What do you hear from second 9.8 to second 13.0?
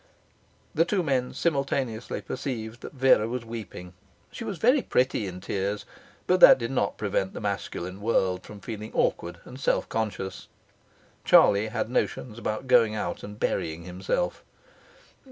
conscious. Charlie had notions about going